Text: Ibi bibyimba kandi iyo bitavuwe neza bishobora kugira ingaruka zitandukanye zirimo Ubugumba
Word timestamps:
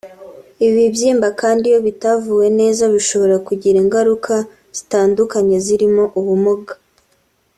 Ibi 0.65 0.73
bibyimba 0.85 1.27
kandi 1.41 1.63
iyo 1.69 1.79
bitavuwe 1.87 2.47
neza 2.59 2.83
bishobora 2.93 3.35
kugira 3.47 3.77
ingaruka 3.83 4.33
zitandukanye 4.77 5.55
zirimo 5.65 6.03
Ubugumba 6.19 6.73